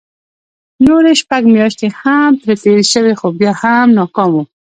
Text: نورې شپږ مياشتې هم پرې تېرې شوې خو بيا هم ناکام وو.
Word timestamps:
نورې 0.87 1.11
شپږ 1.21 1.43
مياشتې 1.55 1.87
هم 1.99 2.29
پرې 2.41 2.55
تېرې 2.63 2.85
شوې 2.93 3.13
خو 3.19 3.27
بيا 3.39 3.51
هم 3.61 3.87
ناکام 3.97 4.29
وو. 4.35 4.43